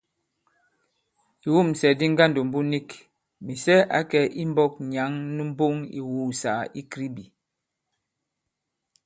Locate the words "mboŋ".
5.51-5.75